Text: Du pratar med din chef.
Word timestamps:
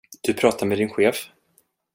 Du 0.23 0.33
pratar 0.33 0.65
med 0.65 0.77
din 0.77 0.89
chef. 0.89 1.29